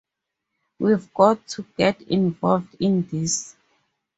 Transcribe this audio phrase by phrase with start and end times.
[0.79, 3.55] We've got to get involved in this.